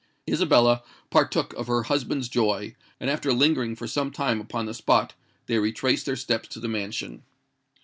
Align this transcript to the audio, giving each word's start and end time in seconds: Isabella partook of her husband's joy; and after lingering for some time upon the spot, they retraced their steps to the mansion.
Isabella 0.27 0.81
partook 1.11 1.53
of 1.53 1.67
her 1.67 1.83
husband's 1.83 2.27
joy; 2.27 2.75
and 2.99 3.07
after 3.07 3.31
lingering 3.31 3.75
for 3.75 3.85
some 3.85 4.09
time 4.09 4.41
upon 4.41 4.65
the 4.65 4.73
spot, 4.73 5.13
they 5.45 5.59
retraced 5.59 6.07
their 6.07 6.15
steps 6.15 6.47
to 6.49 6.59
the 6.59 6.67
mansion. 6.67 7.21